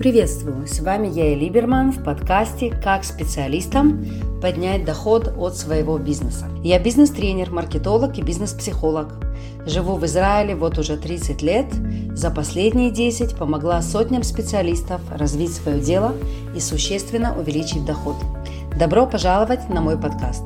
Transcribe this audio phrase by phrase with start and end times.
[0.00, 0.66] Приветствую!
[0.66, 4.02] С вами я, Либерман, в подкасте «Как специалистам
[4.40, 6.46] поднять доход от своего бизнеса».
[6.64, 9.08] Я бизнес-тренер, маркетолог и бизнес-психолог.
[9.66, 11.66] Живу в Израиле вот уже 30 лет.
[12.14, 16.14] За последние 10 помогла сотням специалистов развить свое дело
[16.56, 18.16] и существенно увеличить доход.
[18.78, 20.44] Добро пожаловать на мой подкаст.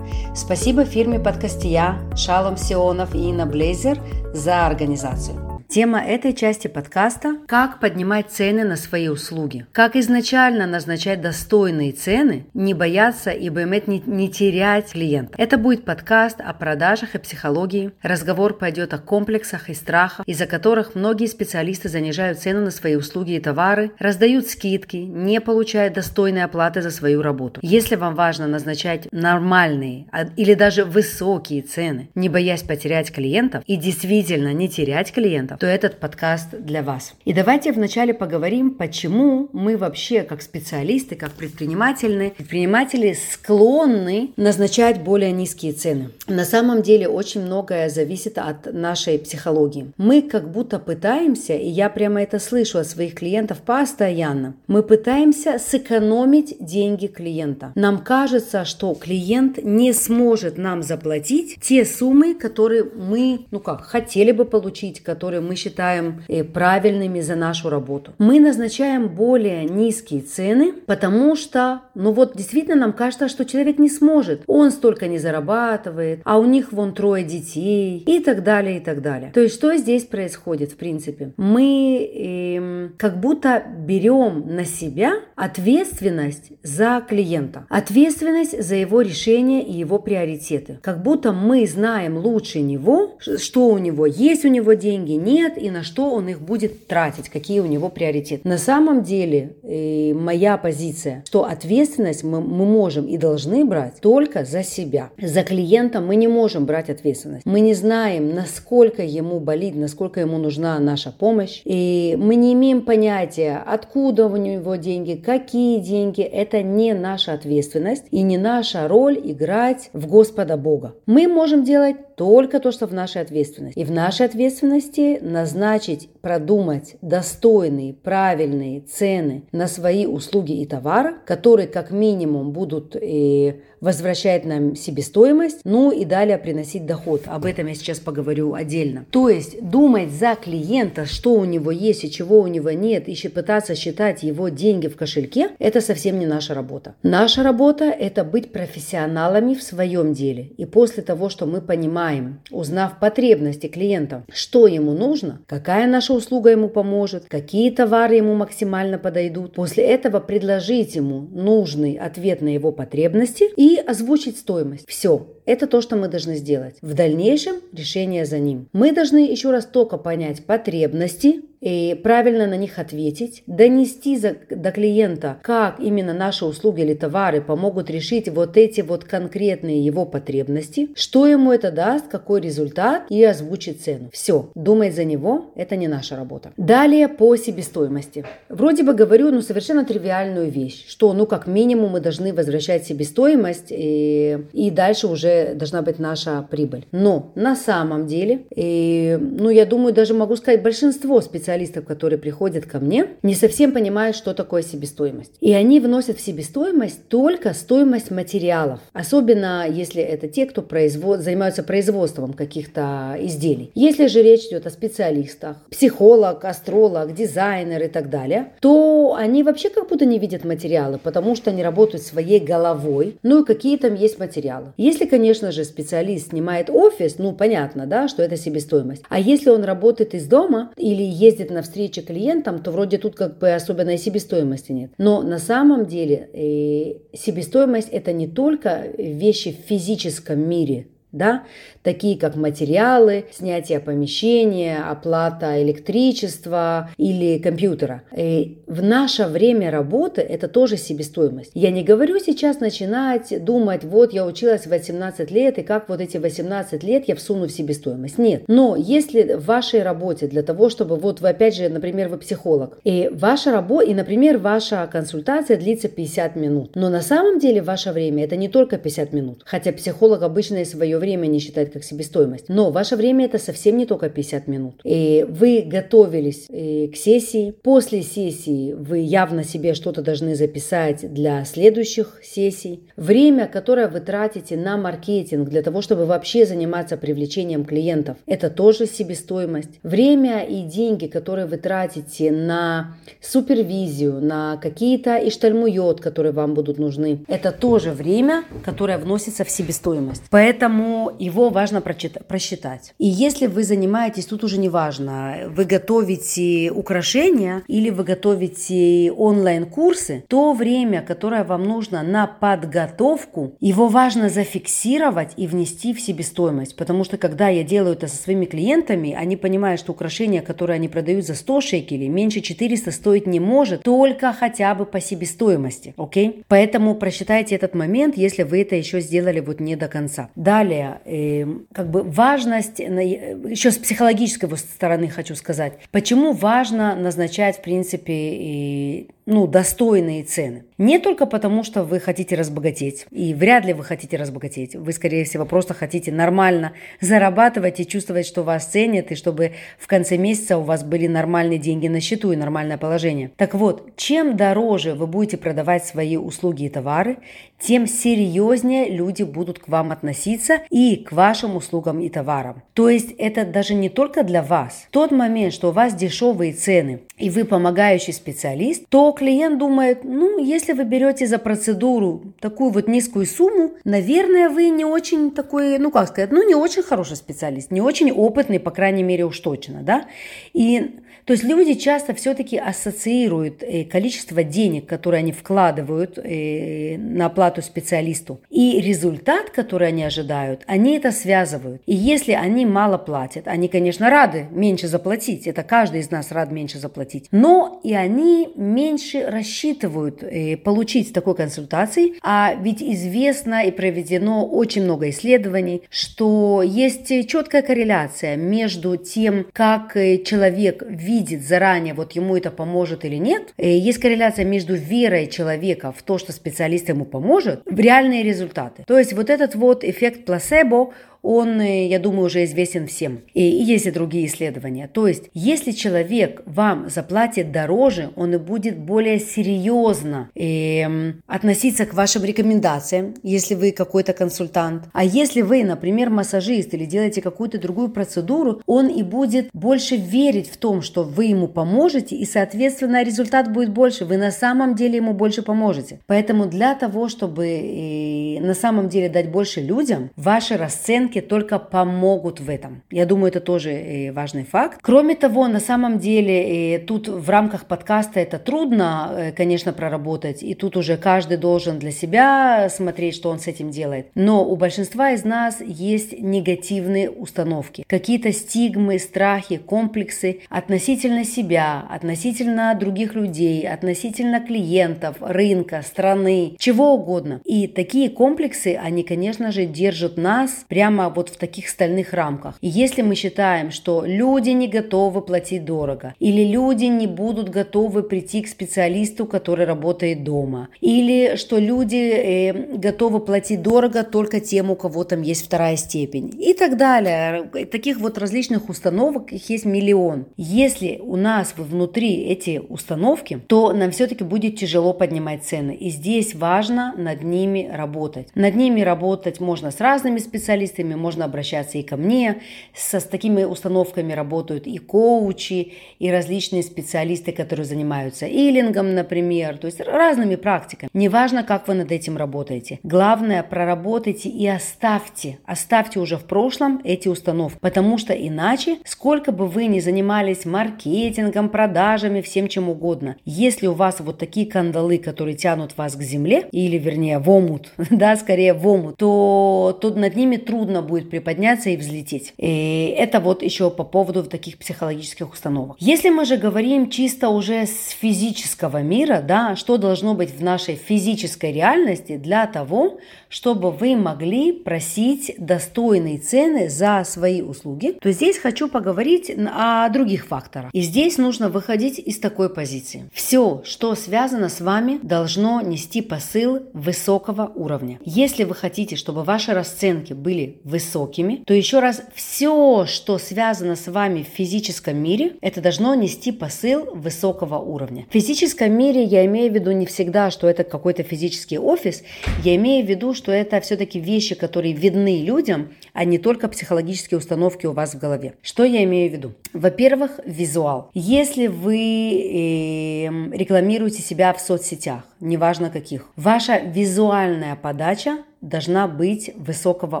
[0.34, 3.98] Спасибо фирме «Подкастия», Шалом Сионов и Инна Блейзер
[4.34, 5.49] за организацию.
[5.70, 9.66] Тема этой части подкаста– как поднимать цены на свои услуги.
[9.70, 15.32] Как изначально назначать достойные цены, не бояться и бэмет не, не терять клиента.
[15.38, 17.92] Это будет подкаст о продажах и психологии.
[18.02, 23.34] Разговор пойдет о комплексах и страхах, из-за которых многие специалисты занижают цену на свои услуги
[23.34, 27.60] и товары, раздают скидки, не получая достойной оплаты за свою работу.
[27.62, 33.76] Если вам важно назначать нормальные а, или даже высокие цены, не боясь потерять клиентов и
[33.76, 37.12] действительно не терять клиентов, то этот подкаст для вас.
[37.26, 45.32] И давайте вначале поговорим, почему мы вообще, как специалисты, как предприниматели, предприниматели склонны назначать более
[45.32, 46.10] низкие цены.
[46.26, 49.92] На самом деле очень многое зависит от нашей психологии.
[49.98, 55.58] Мы как будто пытаемся, и я прямо это слышу от своих клиентов постоянно, мы пытаемся
[55.58, 57.72] сэкономить деньги клиента.
[57.74, 64.32] Нам кажется, что клиент не сможет нам заплатить те суммы, которые мы, ну как, хотели
[64.32, 68.12] бы получить, которые мы мы считаем э, правильными за нашу работу.
[68.18, 73.88] Мы назначаем более низкие цены, потому что, ну вот действительно нам кажется, что человек не
[73.88, 74.42] сможет.
[74.46, 79.02] Он столько не зарабатывает, а у них вон трое детей и так далее, и так
[79.02, 79.32] далее.
[79.34, 81.32] То есть что здесь происходит в принципе?
[81.36, 89.72] Мы э, как будто берем на себя ответственность за клиента, ответственность за его решение и
[89.72, 90.78] его приоритеты.
[90.80, 95.58] Как будто мы знаем лучше него, что у него есть у него деньги, нет, нет
[95.58, 98.46] и на что он их будет тратить, какие у него приоритеты.
[98.48, 104.44] На самом деле э, моя позиция, что ответственность мы, мы можем и должны брать только
[104.44, 105.10] за себя.
[105.20, 107.46] За клиента мы не можем брать ответственность.
[107.46, 111.62] Мы не знаем, насколько ему болит, насколько ему нужна наша помощь.
[111.64, 116.22] И мы не имеем понятия, откуда у него деньги, какие деньги.
[116.22, 120.94] Это не наша ответственность и не наша роль играть в Господа Бога.
[121.06, 123.78] Мы можем делать только то, что в нашей ответственности.
[123.78, 131.66] И в нашей ответственности назначить, продумать достойные, правильные цены на свои услуги и товары, которые
[131.66, 137.22] как минимум будут э, возвращать нам себестоимость, ну и далее приносить доход.
[137.26, 139.06] Об этом я сейчас поговорю отдельно.
[139.10, 143.28] То есть думать за клиента, что у него есть и чего у него нет, и
[143.28, 146.94] пытаться считать его деньги в кошельке, это совсем не наша работа.
[147.02, 150.50] Наша работа– это быть профессионалами в своем деле.
[150.56, 156.50] И после того, что мы понимаем, узнав потребности клиента, что ему нужно, какая наша услуга
[156.50, 162.72] ему поможет, какие товары ему максимально подойдут, после этого предложить ему нужный ответ на его
[162.72, 164.88] потребности и и озвучить стоимость.
[164.88, 165.26] Все.
[165.50, 166.76] Это то, что мы должны сделать.
[166.80, 168.68] В дальнейшем решение за ним.
[168.72, 174.70] Мы должны еще раз только понять потребности, и правильно на них ответить, донести за, до
[174.70, 180.88] клиента, как именно наши услуги или товары помогут решить вот эти вот конкретные его потребности,
[180.94, 184.08] что ему это даст, какой результат и озвучить цену.
[184.12, 186.52] Все, думать за него– это не наша работа.
[186.56, 188.24] Далее по себестоимости.
[188.48, 193.66] Вроде бы говорю, ну совершенно тривиальную вещь, что ну как минимум мы должны возвращать себестоимость
[193.70, 196.86] и, и дальше уже должна быть наша прибыль.
[196.92, 202.66] Но на самом деле, и, ну я думаю, даже могу сказать, большинство специалистов которые приходят
[202.66, 205.32] ко мне, не совсем понимают, что такое себестоимость.
[205.40, 208.80] И они вносят в себестоимость только стоимость материалов.
[208.92, 211.20] Особенно если это те, кто производ...
[211.20, 213.70] занимаются производством каких-то изделий.
[213.74, 219.70] Если же речь идет о специалистах, психолог, астролог, дизайнер и так далее, то они вообще
[219.70, 223.18] как будто не видят материалы, потому что они работают своей головой.
[223.22, 224.72] Ну и какие там есть материалы.
[224.76, 229.02] Если, конечно же, специалист снимает офис, ну понятно, да, что это себестоимость.
[229.08, 233.38] А если он работает из дома или ездит на встречи клиентам, то вроде тут как
[233.38, 234.92] бы особенной себестоимости нет.
[234.98, 241.44] Но на самом деле э, себестоимость это не только вещи в физическом мире, да,
[241.82, 248.02] такие как материалы, снятие помещения, оплата электричества или компьютера.
[248.16, 251.50] И в наше время работы это тоже себестоимость.
[251.54, 256.16] Я не говорю сейчас начинать думать, вот я училась 18 лет, и как вот эти
[256.16, 258.18] 18 лет я всуну в себестоимость.
[258.18, 258.44] Нет.
[258.46, 262.78] Но если в вашей работе для того, чтобы вот вы опять же, например, вы психолог,
[262.84, 267.92] и ваша работа, и, например, ваша консультация длится 50 минут, но на самом деле ваше
[267.92, 271.82] время это не только 50 минут, хотя психолог обычно и свое время не считать как
[271.82, 272.48] себестоимость.
[272.48, 274.80] Но ваше время это совсем не только 50 минут.
[274.84, 277.54] И вы готовились э, к сессии.
[277.62, 282.88] После сессии вы явно себе что-то должны записать для следующих сессий.
[282.96, 288.86] Время, которое вы тратите на маркетинг для того, чтобы вообще заниматься привлечением клиентов, это тоже
[288.86, 289.80] себестоимость.
[289.82, 297.24] Время и деньги, которые вы тратите на супервизию, на какие-то иштальмует, которые вам будут нужны,
[297.26, 300.22] это тоже время, которое вносится в себестоимость.
[300.30, 302.94] Поэтому его важно просчитать.
[302.98, 310.24] И если вы занимаетесь, тут уже не важно, вы готовите украшения или вы готовите онлайн-курсы,
[310.28, 316.76] то время, которое вам нужно на подготовку, его важно зафиксировать и внести в себестоимость.
[316.76, 320.88] Потому что когда я делаю это со своими клиентами, они понимают, что украшения, которые они
[320.88, 325.94] продают за 100 шекелей, меньше 400 стоить не может, только хотя бы по себестоимости.
[325.96, 326.44] Окей?
[326.48, 330.30] Поэтому просчитайте этот момент, если вы это еще сделали вот не до конца.
[330.34, 337.62] Далее, э, как бы важность, еще с психологической стороны хочу сказать, почему важно назначать, в
[337.62, 340.64] принципе, ну, достойные цены.
[340.76, 344.74] Не только потому, что вы хотите разбогатеть, и вряд ли вы хотите разбогатеть.
[344.74, 349.86] Вы, скорее всего, просто хотите нормально зарабатывать и чувствовать, что вас ценят, и чтобы в
[349.86, 353.30] конце месяца у вас были нормальные деньги на счету и нормальное положение.
[353.36, 357.18] Так вот, чем дороже вы будете продавать свои услуги и товары,
[357.60, 362.62] тем серьезнее люди будут к вам относиться и к вашим услугам и товарам.
[362.74, 364.86] То есть это даже не только для вас.
[364.88, 370.02] В тот момент, что у вас дешевые цены и вы помогающий специалист, то клиент думает,
[370.02, 375.78] ну, если вы берете за процедуру такую вот низкую сумму, наверное, вы не очень такой,
[375.78, 379.38] ну, как сказать, ну, не очень хороший специалист, не очень опытный, по крайней мере, уж
[379.40, 380.06] точно, да.
[380.54, 381.00] И
[381.30, 387.62] то есть люди часто все-таки ассоциируют э, количество денег, которые они вкладывают э, на оплату
[387.62, 391.82] специалисту, и результат, который они ожидают, они это связывают.
[391.86, 396.50] И если они мало платят, они, конечно, рады меньше заплатить, это каждый из нас рад
[396.50, 403.70] меньше заплатить, но и они меньше рассчитывают э, получить такой консультации, а ведь известно и
[403.70, 411.94] проведено очень много исследований, что есть четкая корреляция между тем, как человек видит видит заранее,
[411.94, 416.32] вот ему это поможет или нет, э, есть корреляция между верой человека в то, что
[416.32, 418.84] специалист ему поможет, в реальные результаты.
[418.86, 423.20] То есть вот этот вот эффект плацебо, он, э, я думаю, уже известен всем.
[423.34, 424.88] И есть и другие исследования.
[424.92, 431.94] То есть, если человек вам заплатит дороже, он и будет более серьезно э, относиться к
[431.94, 434.84] вашим рекомендациям, если вы какой-то консультант.
[434.92, 440.50] А если вы, например, массажист или делаете какую-то другую процедуру, он и будет больше верить
[440.50, 444.04] в том, что вы ему поможете, и, соответственно, результат будет больше.
[444.04, 446.00] Вы на самом деле ему больше поможете.
[446.06, 451.58] Поэтому для того, чтобы э, на самом деле дать больше людям, ваши расценки оценки только
[451.58, 452.82] помогут в этом.
[452.90, 454.78] Я думаю, это тоже э, важный факт.
[454.82, 460.42] Кроме того, на самом деле, э, тут в рамках подкаста это трудно, э, конечно, проработать,
[460.42, 464.06] и тут уже каждый должен для себя смотреть, что он с этим делает.
[464.14, 472.74] Но у большинства из нас есть негативные установки, какие-то стигмы, страхи, комплексы относительно себя, относительно
[472.74, 477.40] других людей, относительно клиентов, рынка, страны, чего угодно.
[477.44, 482.54] И такие комплексы, они, конечно же, держат нас прямо прямо вот в таких стальных рамках.
[482.60, 488.02] И если мы считаем, что люди не готовы платить дорого, или люди не будут готовы
[488.02, 494.70] прийти к специалисту, который работает дома, или что люди э, готовы платить дорого только тем,
[494.70, 497.44] у кого там есть вторая степень, и так далее.
[497.70, 500.26] Таких вот различных установок их есть миллион.
[500.36, 505.74] Если у нас внутри эти установки, то нам все-таки будет тяжело поднимать цены.
[505.74, 508.28] И здесь важно над ними работать.
[508.34, 512.40] Над ними работать можно с разными специалистами, клиентами, можно обращаться и ко мне.
[512.74, 519.66] Со, с такими установками работают и коучи, и различные специалисты, которые занимаются илингом, например, то
[519.66, 520.90] есть разными практиками.
[520.94, 522.78] Неважно, как вы над этим работаете.
[522.82, 529.46] Главное, проработайте и оставьте, оставьте уже в прошлом эти установки, потому что иначе, сколько бы
[529.46, 535.36] вы ни занимались маркетингом, продажами, всем чем угодно, если у вас вот такие кандалы, которые
[535.36, 540.16] тянут вас к земле, или вернее в омут, да, скорее в омут, то, то над
[540.16, 542.34] ними трудно трудно будет приподняться и взлететь.
[542.38, 545.76] И это вот еще по поводу таких психологических установок.
[545.80, 550.76] Если мы же говорим чисто уже с физического мира, да, что должно быть в нашей
[550.76, 558.38] физической реальности для того, чтобы вы могли просить достойные цены за свои услуги, то здесь
[558.38, 560.70] хочу поговорить о других факторах.
[560.72, 563.08] И здесь нужно выходить из такой позиции.
[563.12, 567.98] Все, что связано с вами, должно нести посыл высокого уровня.
[568.04, 573.88] Если вы хотите, чтобы ваши расценки были высокими, то еще раз, все, что связано с
[573.88, 578.06] вами в физическом мире, это должно нести посыл высокого уровня.
[578.08, 582.02] В физическом мире я имею в виду не всегда, что это какой-то физический офис,
[582.44, 587.18] я имею в виду, что это все-таки вещи, которые видны людям, а не только психологические
[587.18, 588.34] установки у вас в голове.
[588.42, 589.32] Что я имею в виду?
[589.52, 590.90] Во-первых, визуал.
[590.94, 600.00] Если вы э, рекламируете себя в соцсетях, неважно каких, ваша визуальная подача должна быть высокого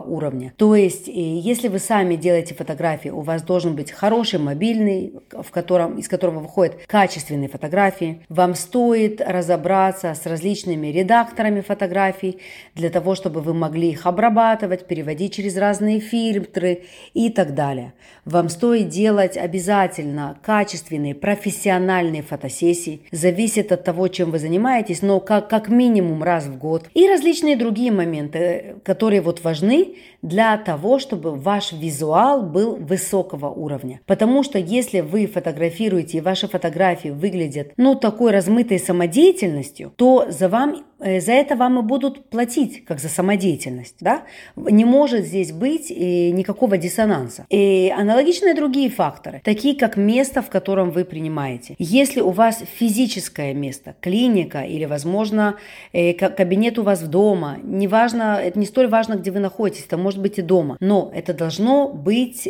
[0.00, 0.54] уровня.
[0.56, 5.50] То есть, э, если вы сами делаете фотографии, у вас должен быть хороший мобильный, в
[5.50, 8.24] котором, из которого выходят качественные фотографии.
[8.30, 12.38] Вам стоит разобраться с различными редакторами фотографий
[12.74, 17.92] для того, чтобы вы могли их обрабатывать, переводить через разные фильтры и так далее.
[18.24, 23.02] Вам стоит делать обязательно качественные, профессиональные фотосессии.
[23.12, 26.88] Зависит от того, чем вы занимаетесь, но как, как минимум раз в год.
[26.94, 33.48] И различные другие моменты моменты, которые вот важны для того, чтобы ваш визуал был высокого
[33.48, 34.00] уровня.
[34.06, 40.48] Потому что если вы фотографируете и ваши фотографии выглядят, ну, такой размытой самодеятельностью, то за
[40.48, 43.96] вам Э, за это вам и будут платить, как за самодеятельность.
[44.00, 44.22] Да?
[44.56, 47.46] Не может здесь быть э, никакого диссонанса.
[47.48, 51.74] И аналогичные другие факторы, такие как место, в котором вы принимаете.
[51.78, 55.56] Если у вас физическое место, клиника или, возможно,
[55.92, 59.96] э, кабинет у вас в дома, неважно, это не столь важно, где вы находитесь, это
[59.96, 62.46] может быть и дома, но это должно быть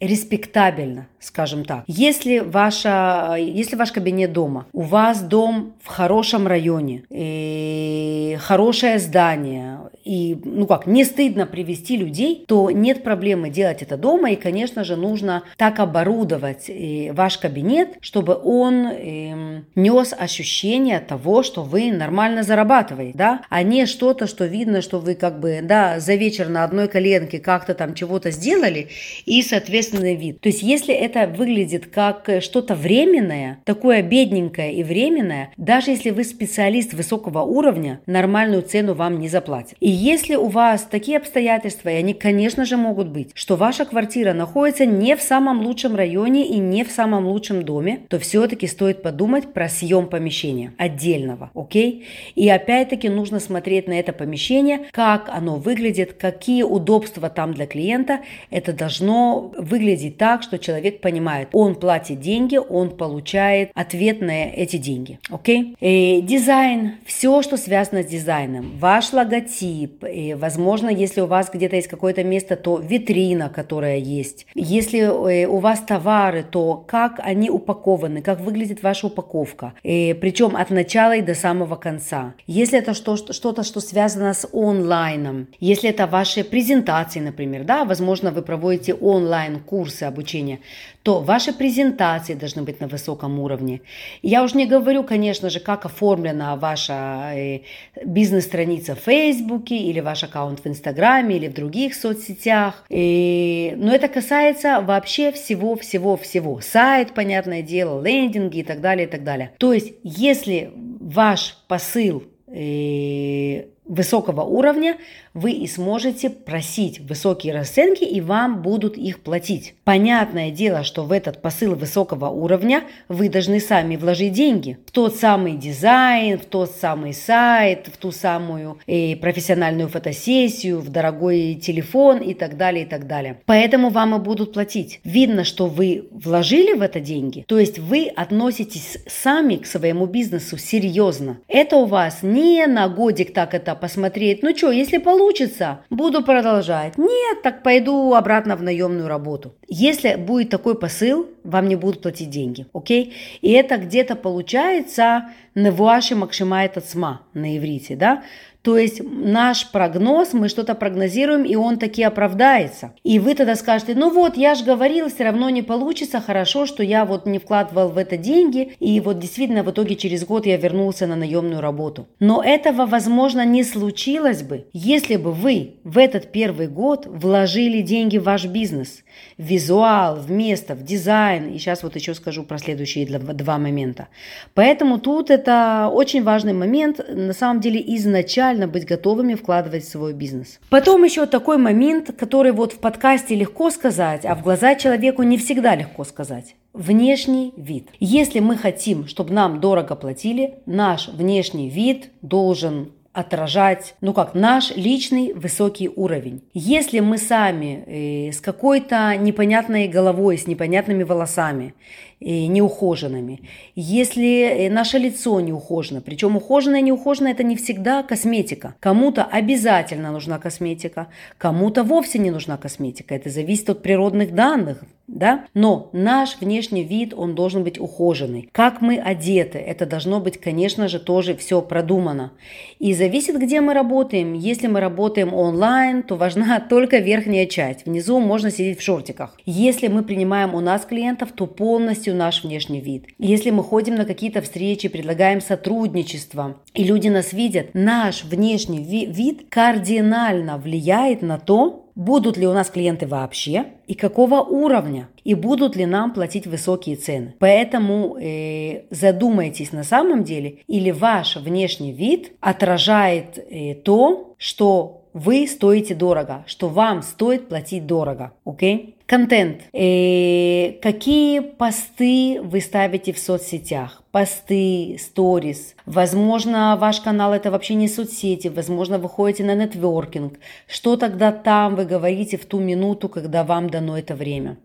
[0.00, 1.84] респектабельно, скажем так.
[1.86, 9.78] Если, ваша, если ваш кабинет дома, у вас дом в хорошем районе, и хорошее здание,
[10.06, 14.84] и, ну как, не стыдно привести людей, то нет проблемы делать это дома, и, конечно
[14.84, 21.90] же, нужно так оборудовать э, ваш кабинет, чтобы он э, нес ощущение того, что вы
[21.90, 26.48] нормально зарабатываете, да, а не что-то, что видно, что вы как бы, да, за вечер
[26.48, 28.88] на одной коленке как-то там чего-то сделали,
[29.24, 30.40] и, соответственно, вид.
[30.40, 36.10] То есть если это выглядит как э, что-то временное, такое бедненькое и временное, даже если
[36.10, 39.74] вы специалист высокого уровня, нормальную цену вам не заплатят.
[39.80, 44.32] И если у вас такие обстоятельства, и они, конечно же, могут быть, что ваша квартира
[44.32, 49.02] находится не в самом лучшем районе и не в самом лучшем доме, то все-таки стоит
[49.02, 52.06] подумать про съем помещения отдельного, окей?
[52.34, 58.20] И опять-таки нужно смотреть на это помещение, как оно выглядит, какие удобства там для клиента.
[58.50, 64.46] Это должно вы выглядеть так, что человек понимает, он платит деньги, он получает ответ на
[64.46, 65.18] эти деньги.
[65.28, 65.76] Окей?
[65.80, 66.22] Okay?
[66.22, 71.88] дизайн, все, что связано с дизайном, ваш логотип, и, возможно, если у вас где-то есть
[71.88, 74.46] какое-то место, то витрина, которая есть.
[74.54, 80.56] Если э, у вас товары, то как они упакованы, как выглядит ваша упаковка, и, причем
[80.56, 82.34] от начала и до самого конца.
[82.46, 88.42] Если это что-то, что связано с онлайном, если это ваши презентации, например, да, возможно, вы
[88.42, 90.60] проводите онлайн курсы обучения,
[91.06, 93.80] то ваши презентации должны быть на высоком уровне.
[94.22, 97.60] Я уже не говорю, конечно же, как оформлена ваша э,
[98.04, 102.84] бизнес-страница в Фейсбуке или ваш аккаунт в Инстаграме или в других соцсетях.
[102.88, 106.60] И, но это касается вообще всего-всего-всего.
[106.60, 109.52] Сайт, понятное дело, лендинги и так далее, и так далее.
[109.58, 114.96] То есть, если ваш посыл э, высокого уровня,
[115.34, 119.74] вы и сможете просить высокие расценки, и вам будут их платить.
[119.84, 124.78] Понятное дело, что в этот посыл высокого уровня вы должны сами вложить деньги.
[124.86, 130.88] В тот самый дизайн, в тот самый сайт, в ту самую э, профессиональную фотосессию, в
[130.88, 133.40] дорогой телефон и так далее, и так далее.
[133.46, 135.00] Поэтому вам и будут платить.
[135.04, 140.58] Видно, что вы вложили в это деньги, то есть вы относитесь сами к своему бизнесу
[140.58, 141.38] серьезно.
[141.46, 144.42] Это у вас не на годик так это посмотреть.
[144.42, 146.98] Ну что, если получится, буду продолжать.
[146.98, 149.54] Нет, так пойду обратно в наемную работу.
[149.68, 153.14] Если будет такой посыл, вам не будут платить деньги, окей?
[153.40, 158.22] И это где-то получается «невуаши макшимает от сма» на иврите, да?
[158.66, 162.94] То есть наш прогноз, мы что-то прогнозируем, и он таки оправдается.
[163.04, 166.82] И вы тогда скажете, ну вот, я же говорил, все равно не получится, хорошо, что
[166.82, 170.56] я вот не вкладывал в это деньги, и вот действительно в итоге через год я
[170.56, 172.08] вернулся на наемную работу.
[172.18, 178.18] Но этого, возможно, не случилось бы, если бы вы в этот первый год вложили деньги
[178.18, 179.04] в ваш бизнес,
[179.38, 181.52] в визуал, в место, в дизайн.
[181.52, 184.08] И сейчас вот еще скажу про следующие два момента.
[184.54, 189.88] Поэтому тут это очень важный момент, на самом деле изначально реально быть готовыми вкладывать в
[189.88, 190.58] свой бизнес.
[190.70, 195.36] Потом еще такой момент, который вот в подкасте легко сказать, а в глаза человеку не
[195.36, 196.56] всегда легко сказать.
[196.72, 197.88] Внешний вид.
[198.00, 204.76] Если мы хотим, чтобы нам дорого платили, наш внешний вид должен отражать, ну как, наш
[204.76, 206.42] личный высокий уровень.
[206.52, 211.72] Если мы сами э, с какой-то непонятной головой, с непонятными волосами,
[212.20, 213.40] э, неухоженными,
[213.74, 218.74] если э, наше лицо не ухожено, причем ухоженное и неухоженное это не всегда косметика.
[218.80, 221.06] Кому-то обязательно нужна косметика,
[221.38, 223.14] кому-то вовсе не нужна косметика.
[223.14, 225.46] Это зависит от природных данных, да?
[225.54, 228.48] Но наш внешний вид, он должен быть ухоженный.
[228.52, 232.32] Как мы одеты, это должно быть, конечно же, тоже все продумано.
[232.78, 234.32] И зависит, где мы работаем.
[234.34, 237.86] Если мы работаем онлайн, то важна только верхняя часть.
[237.86, 239.36] Внизу можно сидеть в шортиках.
[239.44, 243.06] Если мы принимаем у нас клиентов, то полностью наш внешний вид.
[243.18, 249.46] Если мы ходим на какие-то встречи, предлагаем сотрудничество, и люди нас видят, наш внешний вид
[249.48, 255.74] кардинально влияет на то, будут ли у нас клиенты вообще и какого уровня, и будут
[255.74, 257.34] ли нам платить высокие цены.
[257.40, 265.48] Поэтому э, задумайтесь на самом деле, или ваш внешний вид отражает э, то, что вы
[265.48, 268.96] стоите дорого, что вам стоит платить дорого, окей?
[269.06, 269.62] Контент.
[269.72, 274.02] Э, какие посты вы ставите в соцсетях?
[274.16, 275.74] Посты, сторис.
[275.84, 278.48] Возможно, ваш канал это вообще не соцсети.
[278.48, 280.38] Возможно, вы ходите на нетворкинг.
[280.66, 284.56] Что тогда там вы говорите в ту минуту, когда вам дано это время?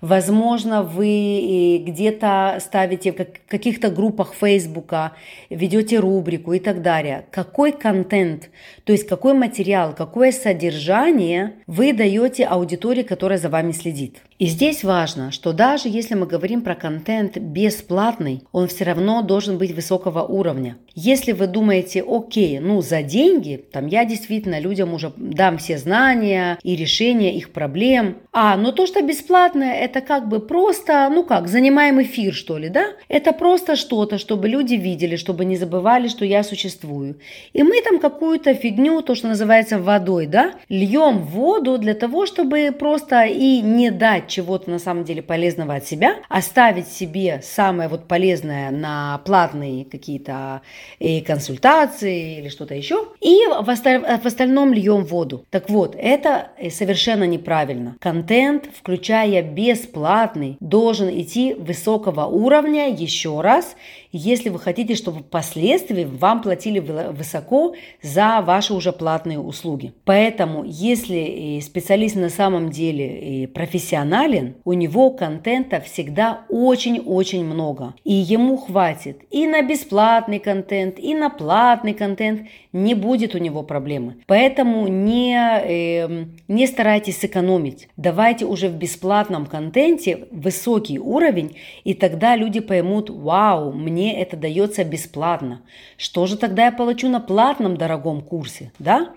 [0.00, 5.12] Возможно, вы э, где-то ставите в каких-то группах Фейсбука,
[5.50, 7.26] ведете рубрику и так далее.
[7.30, 8.50] Какой контент,
[8.82, 14.20] то есть какой материал, какое содержание вы даете аудитории, которая за вами следит?
[14.38, 19.56] И здесь важно, что даже если мы говорим про контент бесплатный, он все равно должен
[19.56, 20.76] быть высокого уровня.
[20.94, 26.58] Если вы думаете, окей, ну за деньги, там я действительно людям уже дам все знания
[26.62, 31.48] и решения их проблем, а, но то, что бесплатное, это как бы просто, ну как,
[31.48, 32.88] занимаем эфир, что ли, да?
[33.08, 37.16] Это просто что-то, чтобы люди видели, чтобы не забывали, что я существую.
[37.54, 42.74] И мы там какую-то фигню, то, что называется водой, да, льем воду для того, чтобы
[42.78, 48.08] просто и не дать чего-то на самом деле полезного от себя, оставить себе самое вот
[48.08, 50.62] полезное на платные какие-то
[51.00, 55.44] э, консультации или что-то еще, и в остальном льем воду.
[55.50, 57.96] Так вот, это э, совершенно неправильно.
[58.00, 63.76] Контент, включая бесплатный, должен идти высокого уровня еще раз,
[64.12, 69.92] если вы хотите, чтобы впоследствии вам платили высоко за ваши уже платные услуги.
[70.04, 77.94] Поэтому, если э, специалист на самом деле профессионален, у него контента всегда очень-очень много.
[78.04, 82.48] И ему хватит и на бесплатный контент, и на платный контент.
[82.76, 84.16] Не будет у него проблемы.
[84.26, 87.88] Поэтому не, э, не старайтесь сэкономить.
[87.96, 94.84] Давайте уже в бесплатном контенте высокий уровень, и тогда люди поймут, вау, мне это дается
[94.84, 95.62] бесплатно.
[95.96, 99.08] Что же тогда я получу на платном дорогом курсе, да?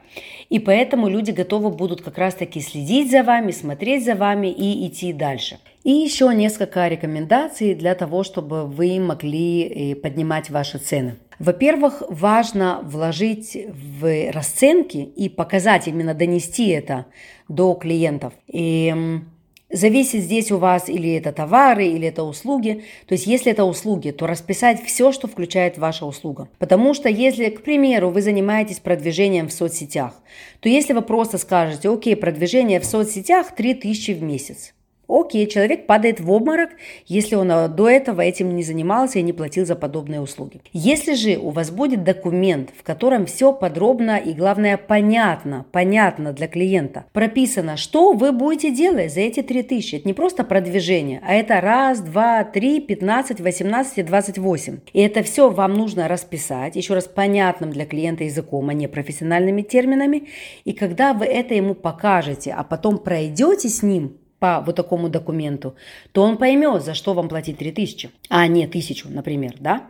[0.47, 5.11] И поэтому люди готовы будут как раз-таки следить за вами, смотреть за вами и идти
[5.11, 5.59] дальше.
[5.83, 11.17] И еще несколько рекомендаций для того, чтобы вы могли э, поднимать ваши цены.
[11.39, 17.05] Во-первых, важно вложить в расценки и показать, именно донести это
[17.47, 18.33] до клиентов.
[18.47, 19.21] И
[19.71, 22.83] Зависит здесь у вас или это товары, или это услуги.
[23.05, 26.49] То есть, если это услуги, то расписать все, что включает ваша услуга.
[26.57, 30.15] Потому что если, к примеру, вы занимаетесь продвижением в соцсетях,
[30.59, 34.73] то если вы просто скажете, окей, продвижение в соцсетях 3000 в месяц,
[35.09, 36.69] Окей, человек падает в обморок,
[37.07, 40.61] если он а, до этого этим не занимался и не платил за подобные услуги.
[40.71, 46.47] Если же у вас будет документ, в котором все подробно и, главное, понятно, понятно для
[46.47, 49.95] клиента, прописано, что вы будете делать за эти 3000.
[49.95, 54.77] Это не просто продвижение, а это раз, два, три, 15, 18 и 28.
[54.93, 59.63] И это все вам нужно расписать, еще раз понятным для клиента языком, а не профессиональными
[59.63, 60.27] терминами.
[60.65, 65.75] И когда вы это ему покажете, а потом пройдете с ним по вот такому документу,
[66.11, 69.87] то он поймет, за что вам платить 3000, а не 1000, например, да?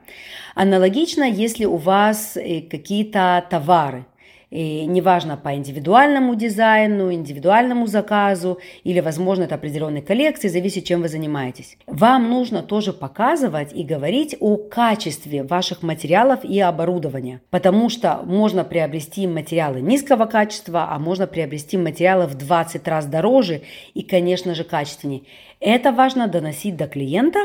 [0.56, 4.06] Аналогично, если у вас э, какие-то товары,
[4.50, 11.10] и неважно по индивидуальному дизайну, индивидуальному заказу или, возможно, это определенной коллекции, зависит, чем вы
[11.10, 11.78] занимаетесь.
[11.86, 18.64] Вам нужно тоже показывать и говорить о качестве ваших материалов и оборудования, потому что можно
[18.64, 23.62] приобрести материалы низкого качества, а можно приобрести материалы в 20 раз дороже
[23.94, 25.22] и, конечно же, качественнее.
[25.60, 27.40] Это важно доносить до клиента,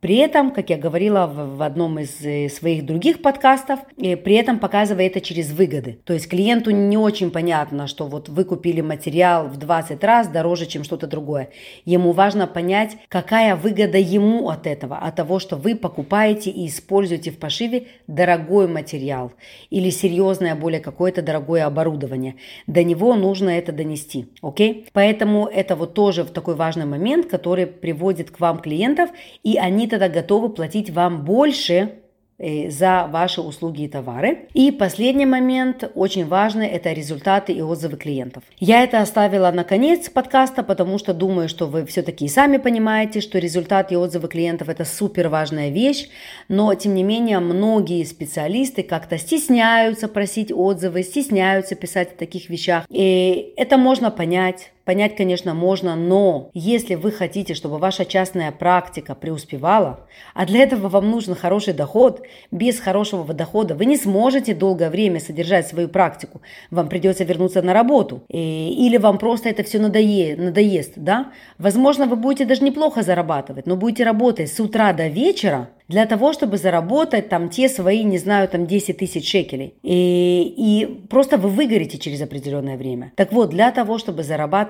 [0.00, 4.60] При этом, как я говорила в одном из э, своих других подкастов, э, при этом
[4.60, 5.98] показывая это через выгоды.
[6.04, 10.66] То есть клиенту не очень понятно, что вот вы купили материал в 20 раз дороже,
[10.66, 11.50] чем что-то другое.
[11.84, 17.32] Ему важно понять, какая выгода ему от этого, от того, что вы покупаете и используете
[17.32, 19.32] в пошиве дорогой материал
[19.68, 22.36] или серьезное более какое-то дорогое оборудование.
[22.68, 24.28] До него нужно это донести.
[24.42, 24.86] Окей?
[24.92, 29.10] Поэтому это вот тоже такой важный момент, который приводит к вам клиентов,
[29.42, 31.92] и они тогда готовы платить вам больше
[32.38, 34.48] э, за ваши услуги и товары.
[34.54, 38.44] И последний момент, очень важный, это результаты и отзывы клиентов.
[38.58, 43.20] Я это оставила на конец подкаста, потому что думаю, что вы все-таки и сами понимаете,
[43.20, 46.08] что результаты и отзывы клиентов это супер важная вещь,
[46.48, 52.84] но тем не менее многие специалисты как-то стесняются просить отзывы, стесняются писать о таких вещах.
[52.90, 59.14] И это можно понять, Понять, конечно, можно, но если вы хотите, чтобы ваша частная практика
[59.14, 60.00] преуспевала,
[60.32, 65.20] а для этого вам нужен хороший доход, без хорошего дохода вы не сможете долгое время
[65.20, 66.40] содержать свою практику.
[66.70, 68.22] Вам придется вернуться на работу.
[68.30, 71.32] Или вам просто это все надоест, надоест да?
[71.58, 76.32] Возможно, вы будете даже неплохо зарабатывать, но будете работать с утра до вечера, для того,
[76.34, 79.74] чтобы заработать там те свои, не знаю, там 10 тысяч шекелей.
[79.82, 83.12] И, и просто вы выгорите через определенное время.
[83.16, 84.22] Так вот, для того, чтобы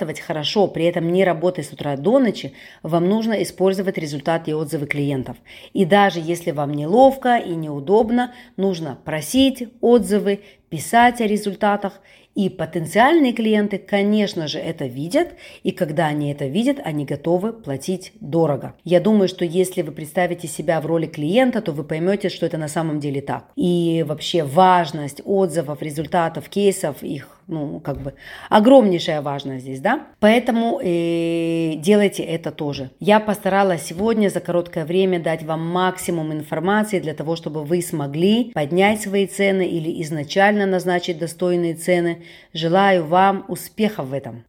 [0.08, 4.54] зарабатывать хорошо, при этом не работая с утра до ночи, вам нужно использовать результаты и
[4.54, 5.36] отзывы клиентов.
[5.74, 10.40] И даже если вам неловко и неудобно, нужно просить отзывы,
[10.70, 12.00] писать о результатах
[12.34, 15.28] и потенциальные клиенты, конечно же, это видят,
[15.64, 18.74] и когда они это видят, они готовы платить дорого.
[18.84, 22.58] Я думаю, что если вы представите себя в роли клиента, то вы поймете, что это
[22.58, 23.44] на самом деле так.
[23.56, 28.14] И вообще важность отзывов, результатов, кейсов, их ну, как бы
[28.48, 30.06] огромнейшая важность здесь, да.
[30.20, 32.90] Поэтому э, делайте это тоже.
[33.00, 38.52] Я постаралась сегодня за короткое время дать вам максимум информации для того, чтобы вы смогли
[38.52, 42.22] поднять свои цены или изначально назначить достойные цены.
[42.52, 44.44] Желаю вам успехов в этом.